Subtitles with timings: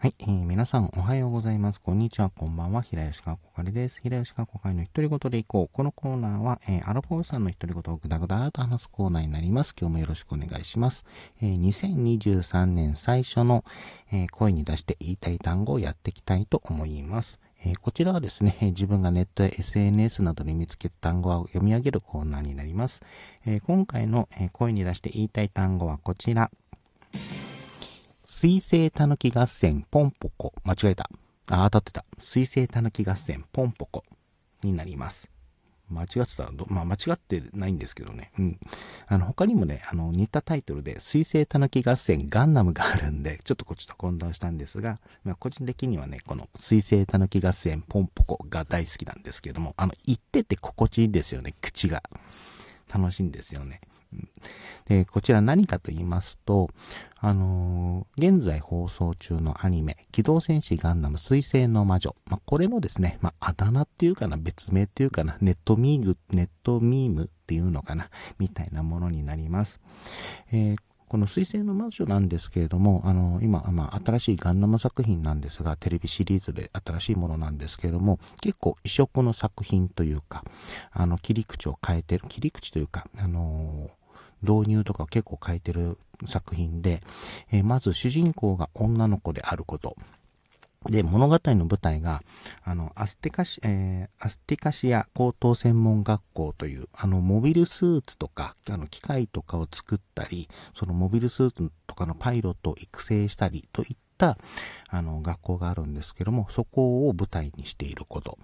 [0.00, 1.80] はい、えー、皆さんおはようございます。
[1.80, 2.82] こんにちは、こんばんは。
[2.82, 3.98] 平吉川こかりです。
[4.00, 5.74] 平吉川こかりの独り言でいこう。
[5.74, 9.74] このコーナーは、えー、アルフォーさんの独り言をぐだぐだと話すコーナーになります。
[9.76, 11.04] 今日もよろしくお願いします。
[11.42, 13.64] えー、2023年最初の、
[14.12, 17.40] えー、声に出して言いたい単語をやっていきたいと思います。
[17.64, 23.00] え、こちらはですね、自分がネットや SNS などで見つけた単語を読み上げるコーナーになります。
[23.44, 26.52] え、今回の、え声に出して言いたい単語はこちら。
[28.40, 30.52] 水星たぬき合戦ポンポコ。
[30.62, 31.10] 間違えた。
[31.50, 32.04] あ、当たってた。
[32.20, 34.04] 水星たぬき合戦ポンポコ
[34.62, 35.28] になります。
[35.90, 38.30] 間違ってたらまあ間違ってないんですけどね。
[38.38, 38.58] うん。
[39.08, 52.04] あの、他にもね、あの、似たタイトルで、水星たぬき合戦ガンダムがあるんで、ちょっとこっちと混同したんですが、まあ個人的にはね、この水星たぬき合戦ポンポコが大好きなんですけども、あの、言ってて心地いいですよね、口が。
[52.88, 53.80] 楽しいんですよね。
[54.86, 56.70] で、こちら何かと言いますと、
[57.20, 62.14] あのー、現在放送中のアニメ、機動戦士ガンダム水星の魔女。
[62.26, 69.80] まあ、これのですね、まあ、あだ名っていうかな、別名っていうかな、ネットミーグ、ネットミームっていうのかな、みたいなものになります。
[70.52, 70.76] えー
[71.08, 80.44] この水星の魔女なんですけれども、あの、今、まあ、新しいガンダム作品なんですが、テレビシリーズで新しいものなんですけれども、結構異色の作品というか、
[80.92, 83.90] あの、切り口を変えてる、切り口というか、あの
[84.42, 87.02] 導入とか結構変えてる作品で、
[87.50, 89.96] えー、まず主人公が女の子であること。
[90.86, 92.22] で、物語の舞台が、
[92.62, 104.38] あの、アステカシ、えー、アステカシア高等専門学校という、あの、モビルスーツとか、あの、機械とかを作ったり、そのモビルスーツとかのパイロットを育成したりといった、
[104.88, 108.38] あの、学校があるんですけども、そこを舞台にしていること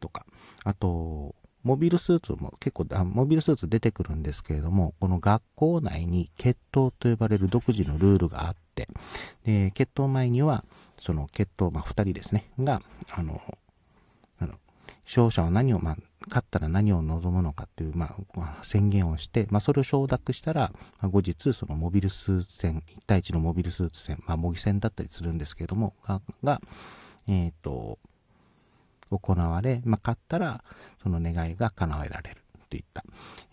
[0.00, 0.26] とか、
[0.64, 8.88] あと、モビルスーツも結構、モビルスーツ出てくるんですけれども、この学校内に決闘と呼ばれる独自のルールがあって、
[9.44, 10.64] で、決闘前には、
[11.00, 13.40] その決闘、まあ、二人ですね、が、あの、
[14.38, 14.54] あの
[15.04, 15.96] 勝者は何を、まあ、
[16.28, 26.60] 勝ったら何を望むのかっていう、まあ、宣言をして、まあ、それを承諾したら、まあ、後日、そのモビルスーツ戦、1対1のモビルスーツ戦、まあ、模擬戦だったりするんですけれども、が、が
[27.28, 27.98] えっ、ー、と、
[29.10, 30.64] 行われ、まあ、勝ったら、
[31.02, 32.36] その願いが叶えられる
[32.68, 33.04] といった、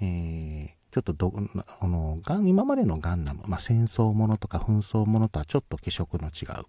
[0.00, 1.32] えー、ちょっとど、
[1.80, 6.64] あの、ガン、今までのガンダム、まあ、戦争ものとか紛争ものとはちょっと気色の違う、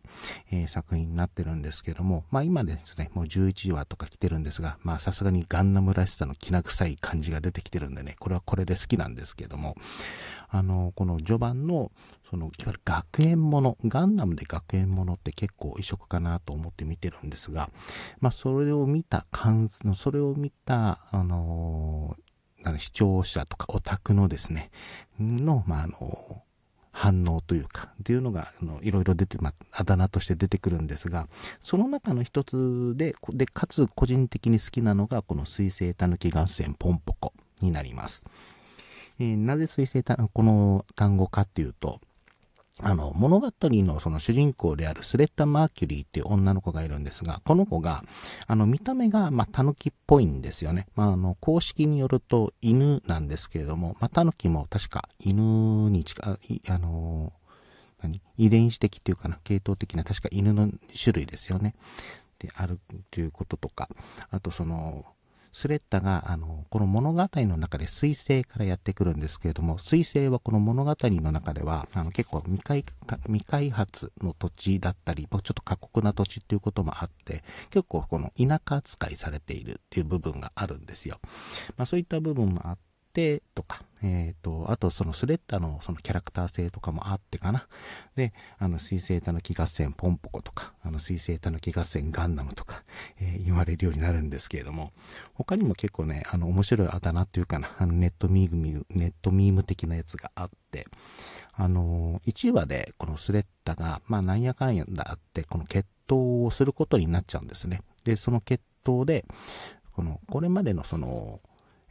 [0.51, 9.75] えー、作品になってるんですけども、まあ、今ですね、もう11話とか来てるんですが、まあ、さすがにガンダムらしさのきな臭い感じが出てきてるんでね、これはこれで好きなんですけども、
[10.49, 11.91] あの、この序盤の、
[12.29, 17.69] その、いわゆる学園もの、ガンダムで学園ものって結構異色かなと思って見てるんですが、
[18.19, 22.15] まあ、それを見た感、それを見た、あの
[22.77, 24.71] 視聴者とかオタクのですね、
[25.19, 26.41] の、まあ、あの、
[26.91, 31.27] 反応というか、っていうのが、あの、いろいろ出て、まあ、あだ名として出てくるんですが、
[31.61, 38.23] その中の一つで、で、かつ個人的に好きなのが、この水星たぬき合戦ポンポコになります。
[39.19, 41.99] えー、なぜ水星た、この単語かっていうと、
[42.81, 48.03] あの、物語のその主人公であるスレッタ・マーキュリーっていう女の子がいるんですが、この子が、
[48.47, 50.87] あの、見た目が、まあ、狸っぽいんですよね。
[50.95, 57.31] まあ、あの、公式によると犬なんですけれども、まあ、狸も確か犬に近い、あの
[58.01, 58.21] 何？
[58.37, 60.69] 遺伝子的っていうかな、系統的な確か犬の
[61.01, 61.75] 種類ですよね。
[62.39, 63.87] で、あるということとか、
[64.29, 65.05] あとその、
[65.55, 72.83] スレッタが、あの、この物語の中で水星からやってくるんですけれども、水星はこの物語の中では、あの、結構未開
[73.27, 81.21] 未開発の土地だったり、ちょっと過酷な土地っていうこともあって、結構この田舎扱いされているっていう部分があるんですよ。
[81.77, 82.77] まあそういった部分もあっ
[83.13, 87.67] て、とか、えっ、ー、と、あとそのスレッタのそのキャラクター性とかもあってかな。
[88.15, 92.83] で、あの、水星たぬき合戦ポンポコとか、あの、水星たぬき合戦ガンダムとか、
[93.19, 94.91] えー、言われるようになるんですけれども、
[95.33, 100.85] 他にも結構ね、あの、面白いあだ名っていうかな、あの、ネットミーム、ネットミーム的なやつがあって、
[101.53, 107.81] あのー、1話でこのスレッタが、まあ、なんやかんやだって、この決闘をすることになっちゃうんですね。
[108.03, 109.25] で、その決闘で、
[109.93, 111.39] この、これまでのその、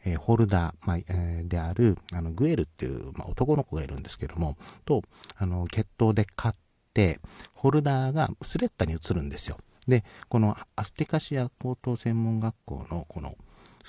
[0.05, 4.55] えー、ホルダー、まあえー、である、あの、グエルっていう、まあ、男の子がいるんですけども、
[4.85, 5.01] と、
[5.35, 6.57] あの、決闘で勝っ
[6.93, 7.19] て、
[7.53, 9.57] ホルダーがスレッタに移るんですよ。
[9.87, 13.35] で、このアステカシア高等専門学校の、この、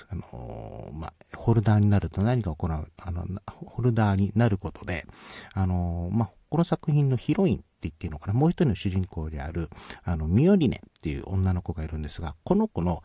[0.09, 5.05] あのまあ、ホルダーになると何が行う、あの、ホルダーになることで、
[5.53, 9.69] あのまあ、この作品のヒロインって言っていいのかな、もう一人の主人公である、
[10.03, 13.03] あの、ミオリネっていう女の子がいるんですが、この子の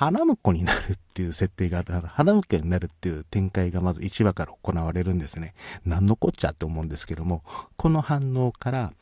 [0.00, 5.52] 花婿になるっていう設定がある、花婿になるっていう展開がまず1話から行われるんですね。
[5.84, 7.42] 何のこっちゃって思うんですけども、
[7.76, 8.94] この反応から、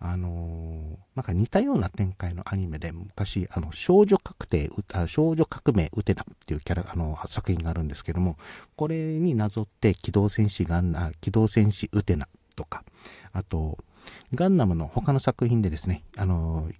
[0.00, 4.68] あのー、なんか似たような展開のアニメで、昔、あの、少女確定、
[5.06, 8.36] 少女革命ウテナっていうキャラ、あの、作品があるんですけども、
[8.74, 12.82] これになぞって、機動戦士ガンナ、機動戦士ウテナとか、
[13.32, 13.78] あと、
[14.34, 16.74] ガンダムの他の作品でですね、あのー、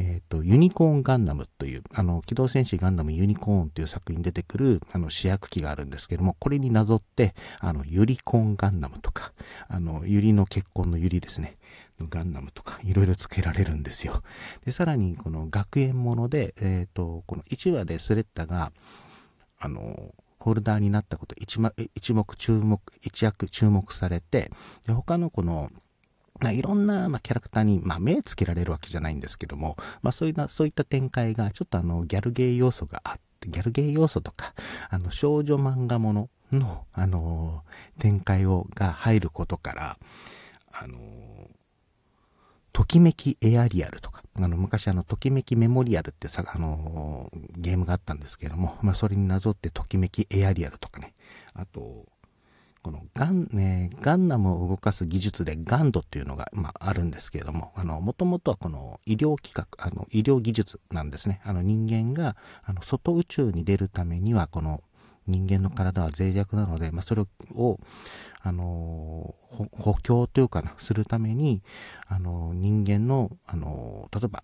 [0.00, 9.32] えっ、ー、と、ユニコーンガンダムという、あの、機動戦士ガンダムユニコーンという作品に出てくる、あの、主役機があるんですけども、これになぞって、あの、ユリコーンガンダムとか、
[9.68, 11.58] あの、ユリの結婚のユリですね。
[12.08, 14.22] ガンダムとかいろいろ付けられるんですよ。
[14.64, 18.72] で、さらにこの学園もので、えっ、ー、と、この1話でスレッタが、
[19.58, 21.58] あの、ホルダーになったこと一、
[21.94, 24.50] 一目注目、一躍注目されて、
[24.86, 25.70] で他のこの、
[26.52, 34.54] いろんな、まあ、キャラクターに、まあ、目つけられるわけじゃないんですけども、まあ、そういった、そういった展開が、ちょっとあの、ギャルゲー要素があって、ギャルゲー要素とか、
[34.88, 37.64] あの、少女漫画ものの、あの、
[37.98, 39.98] 展開を、が入ることから、
[40.72, 40.98] あの、
[42.72, 51.14] ときめきエアリアルとか、あの、昔あの、ときめきメモリアルってさ、あのゲームがあったんですけども、まあ、それになぞってときめきエアリアルとかね、
[51.54, 52.06] あと、
[52.82, 61.40] このガン、ね、ガンナムを動かす技術でガンドっていうのが、まあ、あるんですけれども、あの、もともとはこの医療企画、あの、医療技術なんですね。
[61.44, 64.82] あの、人間が、あの、外宇宙に出るためには、この、
[65.26, 67.22] 人間の体は脆弱なので、まあ、それ
[67.54, 67.78] を、
[68.42, 69.34] あの
[69.72, 71.62] 補強というかな、するために、
[72.08, 74.42] あの人間の、あの例えば、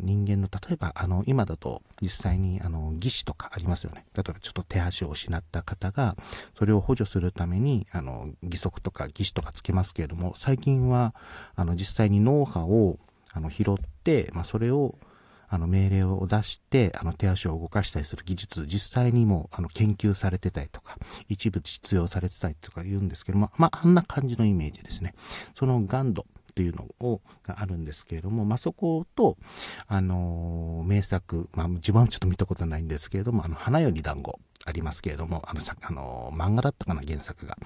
[0.00, 4.06] 人間の、例えば、あの、今だと実際に、あの、義肢とかありますよね。
[4.14, 6.16] 例えばちょっと手足を失った方が、
[6.58, 11.14] それを補助するために、あの、義足とか義肢とかつけますけれども、最近は、
[11.54, 12.98] あの、実際に脳波を、
[13.32, 14.96] あの、拾って、まあ、それを、
[15.48, 20.96] あの命令を出して、あの手足を動かしたりする技術、実際にもあの研究されてたりとか、
[21.28, 25.14] 一部実用されてたりとか言うんですけども、まあ、あんな感じのイメージですね。
[25.56, 29.36] そのガンドというのを、があるんですけれども、まあ、そこと、
[29.86, 37.58] あの、名作、まあ、自分はちょっと見たことないんですけれども、あの、花より団子ありますけれども、あの、さ、あの、漫画だったかな、原作が。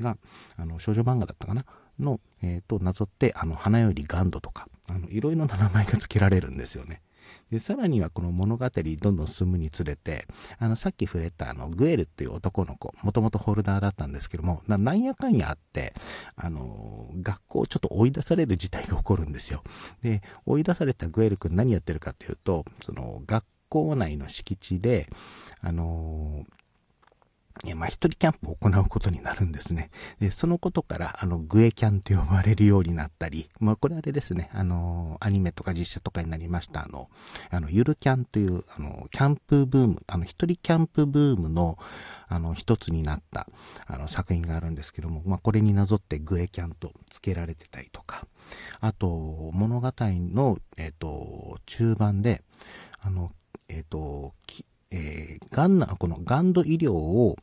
[0.00, 0.16] が、
[0.56, 1.66] あの、少女漫画だったかな
[1.98, 7.02] の、えっ、ー、と、なぞって、あの、花よりガンドとか、あの、いろいろな名前が付けられるんですよね。
[7.50, 10.26] で、さらにはこの物語どんどん進むにつれて、
[10.58, 15.94] あの、さっき触れたあの、グエルっていう男の子、もともとホルダーだったんですけども、ななんやかんやあって、
[16.36, 19.62] あの、学校をちょっと追い出される事態が起こるんですよ。
[20.02, 25.08] で、追い出されたグエル君何やってるかっていうと、その、学校内の敷地で、
[25.60, 26.44] あの
[27.74, 29.90] まあ、一人キャンプを行うことになるんですね。
[30.18, 37.10] で、そのことから、あの、グエキャンと呼ばれるようになったり、まあ、これあれですね、あの、アニメとか実写とかになりました、あの、
[37.50, 41.78] あの、ゆるキャンという、あの、キャンプブーム、あの、一人キャンプブームの、
[42.28, 43.46] あの、一つになった、
[43.86, 48.26] あの、作品があるんですけども、まあ、これになぞってグエキャンと付けられてたりとか、
[48.80, 52.42] あと、物語の、えっ、ー、と、中盤で、
[53.00, 53.32] あの、
[53.68, 54.34] えっ、ー、と、
[54.90, 57.36] えー、ガンナ、このガンド医療を、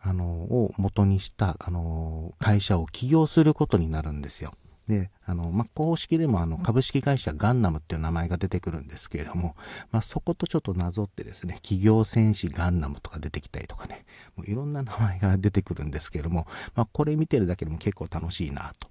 [0.00, 4.52] あの、を元にした、あの、会社を起業することになるんですよ。
[4.86, 9.56] で、あの、まあ、公式でもあの、株式会社ガンナムっていう名前が出てくるんですけれども、
[9.90, 14.04] まあ、そことちょっとなぞってですね、企業戦士ガンナムとか出てきたりとかね、
[14.36, 18.88] もういろんな名前が出てくるんですけれども、まあ、これ見てるだけでも結構楽しいな、と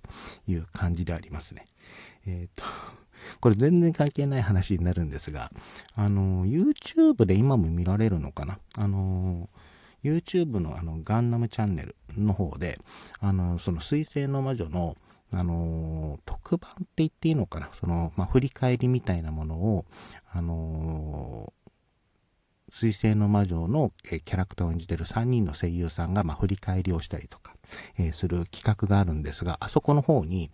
[0.48, 1.66] いう感じでありますね。
[2.26, 3.03] えっ、ー、と、
[3.40, 5.52] これ全然関係ない話になるんですが、
[5.96, 8.60] あの、YouTube で今も見られるのかな？
[8.78, 9.50] あの、
[10.04, 12.80] YouTube のあの、ガンナムチャンネルの方で、
[13.20, 14.96] あの、その水星の魔女の、
[15.32, 17.70] あの特番って言っていいのかな？
[17.80, 19.86] その、まあ、振り返りみたいなものを、
[20.32, 21.52] あの
[22.74, 27.56] 水星の魔女の、えキャラクターを演じてる3人の声優さんが、まあ、振り返りをしたりとか、
[28.00, 30.50] えー、する企画があるんですが、あそこの方に、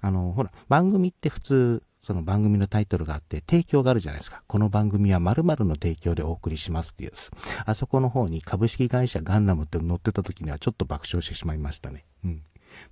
[0.00, 4.42] あの、ほら、番組って普通、その番組のタイトルがあって、提供があるじゃないですか。
[4.46, 7.30] この番組は〇〇の提供でお送りしますっていうやつ。
[7.66, 12.06] あそこの方に株式会社ガンダムって載ってた時にはちょっと爆笑してしまいましたね。
[12.24, 12.42] うん。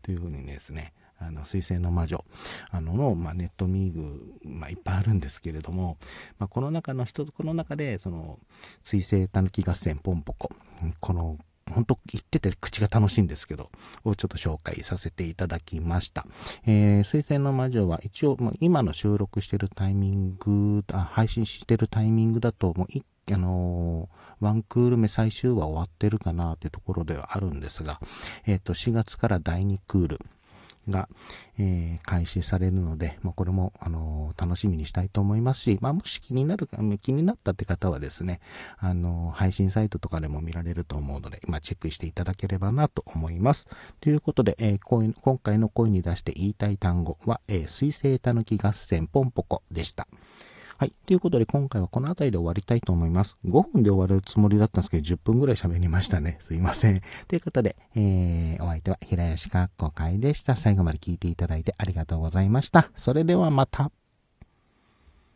[0.02, 2.26] というふうにですね、あの、水星の魔女、
[2.70, 5.96] あのの、まあ、ネットミーグ、まあ、いっぱいあるんですけれども、
[6.38, 8.38] まあ、この中の一つ、この中で、その、
[8.84, 10.50] 水星たぬき合戦ポンポコ、
[11.00, 11.38] この
[11.72, 13.70] 本当言ってて口が楽しいんですけど、
[14.04, 16.26] をちょっと紹介させていただきました。
[16.66, 28.00] えー、水星の魔女は一応、もう今の収録してるタイミング、あ配信してるタイミングだと、もう一あのー、ワンクール目最終話終わってるかなというところではあるんですが、
[28.46, 30.20] えっ、ー、と、4月から第2クール、
[30.88, 31.08] が、
[31.58, 36.68] えー、開始されるので、まあ、これも、あのー、楽しみにしたいと思いますし、まあ、もし気になる、
[37.00, 38.40] 気になったって方はですね、
[38.78, 43.66] あのー、配信サイトとかでも見られると思うので、まあ、チェックしていただければなと思います。
[44.00, 50.06] ということで、えー、今回の声に出して言いたい単語は、えー、水星たぬき合戦ポンポコでした。
[50.78, 50.92] はい。
[51.06, 53.38] ということで、今回はこの辺りで終わりたいと思います。
[53.46, 56.38] 5分で終わるつもりだったんですけど、10分ぐらい喋りましたね。
[56.42, 57.00] すいません。
[57.28, 60.54] ということで、えー、お相手は平吉かっこ会でした。
[60.54, 62.90] 最後まで聞いていただいてありがとうございました。
[62.94, 63.90] それではまた。